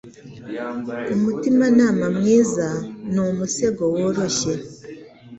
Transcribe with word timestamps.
Umutimanama 1.15 2.05
mwiza 2.17 2.67
ni 3.13 3.19
umusego 3.27 3.81
woroshye. 3.93 4.53